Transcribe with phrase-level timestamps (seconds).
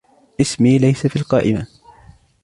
[0.41, 1.67] اسمي ليس في القائمة.